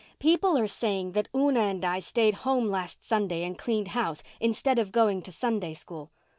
People 0.17 0.57
are 0.57 0.65
saying 0.65 1.11
that 1.11 1.27
Una 1.35 1.59
and 1.59 1.85
I 1.85 1.99
stayed 1.99 2.33
home 2.41 2.71
last 2.71 3.03
Sunday 3.03 3.43
and 3.43 3.55
cleaned 3.55 3.89
house 3.89 4.23
instead 4.39 4.79
of 4.79 4.91
going 4.91 5.21
to 5.21 5.31
Sunday 5.31 5.75
School. 5.75 6.09